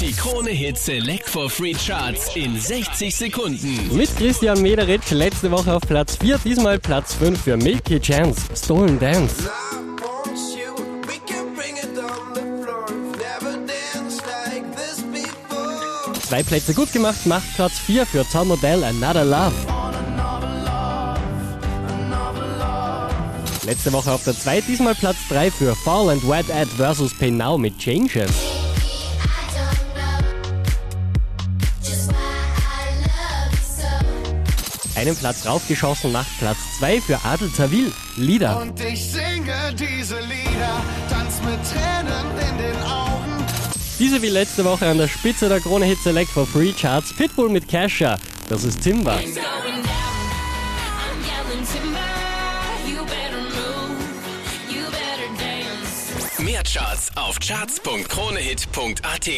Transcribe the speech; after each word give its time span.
Die 0.00 0.12
Krone 0.12 0.50
Hit 0.50 0.78
Select 0.78 1.28
for 1.28 1.50
Free 1.50 1.74
Charts 1.74 2.36
in 2.36 2.58
60 2.58 3.14
Sekunden. 3.14 3.96
Mit 3.96 4.16
Christian 4.16 4.62
Mederitsch 4.62 5.10
letzte 5.10 5.50
Woche 5.50 5.74
auf 5.74 5.82
Platz 5.82 6.16
4, 6.20 6.38
diesmal 6.44 6.78
Platz 6.78 7.14
5 7.14 7.42
für 7.42 7.56
Milky 7.56 7.98
Chance, 7.98 8.42
Stolen 8.54 8.96
Dance. 9.00 9.50
Zwei 16.28 16.42
Plätze 16.44 16.74
gut 16.74 16.92
gemacht, 16.92 17.26
macht 17.26 17.56
Platz 17.56 17.72
4 17.80 18.06
für 18.06 18.24
Tom 18.30 18.48
Modell 18.48 18.84
Another 18.84 19.24
Love. 19.24 19.54
Letzte 23.64 23.92
Woche 23.92 24.12
auf 24.12 24.22
der 24.22 24.38
2, 24.38 24.60
diesmal 24.60 24.94
Platz 24.94 25.16
3 25.28 25.50
für 25.50 25.74
Fall 25.74 26.10
and 26.10 26.28
Wet 26.28 26.46
Ad 26.52 26.70
vs. 26.76 27.18
Pay 27.18 27.32
Now 27.32 27.58
mit 27.58 27.76
Changes. 27.78 28.57
Einen 34.98 35.14
Platz 35.16 35.46
raufgeschossen 35.46 36.10
macht 36.10 36.26
Platz 36.40 36.58
2 36.80 37.00
für 37.00 37.24
Adel 37.24 37.48
Tawil, 37.56 37.92
Lieder. 38.16 38.60
Und 38.60 38.80
ich 38.80 39.00
singe 39.00 39.72
diese 39.78 40.18
Lieder, 40.18 40.82
tanz 41.08 41.40
mit 41.44 41.60
Tränen 41.70 42.26
in 42.50 42.58
den 42.58 42.82
Augen. 42.82 43.44
Diese 44.00 44.20
wie 44.22 44.28
letzte 44.28 44.64
Woche 44.64 44.88
an 44.88 44.98
der 44.98 45.06
Spitze 45.06 45.48
der 45.48 45.60
Krone 45.60 45.84
Hit 45.84 46.00
Select 46.00 46.30
for 46.32 46.44
Free 46.44 46.72
Charts, 46.72 47.14
Pitbull 47.14 47.48
mit 47.48 47.68
Kesha, 47.68 48.18
das 48.48 48.64
ist 48.64 48.82
Timber. 48.82 49.12
going 49.12 49.34
down. 49.34 49.44
I'm 50.98 51.22
yelling 51.22 51.64
timber. 51.64 52.00
You 52.84 53.04
better 53.04 53.40
move. 53.54 54.02
You 54.68 54.82
better 54.90 55.30
dance. 55.38 56.42
Mehr 56.42 56.64
Charts 56.64 57.12
auf 57.14 57.38
charts.kronehit.at. 57.38 59.28